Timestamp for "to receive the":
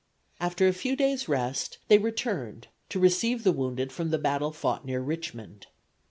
2.89-3.51